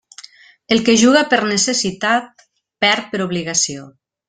[0.75, 2.43] El que juga per necessitat,
[2.87, 3.87] perd per obligació.